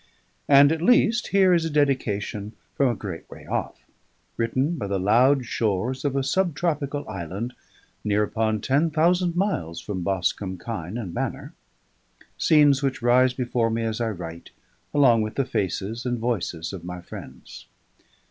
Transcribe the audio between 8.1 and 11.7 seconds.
upon ten thousand miles from Boscombe Chine and Manor: